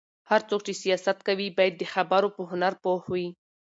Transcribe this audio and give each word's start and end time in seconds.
هر 0.29 0.41
څوک 0.49 0.61
چې 0.67 0.73
سياست 0.83 1.17
کوي، 1.27 1.47
باید 1.57 1.73
د 1.77 1.83
خبرو 1.93 2.27
په 2.35 2.41
هنر 2.51 2.73
پوه 2.83 3.01
وي. 3.11 3.27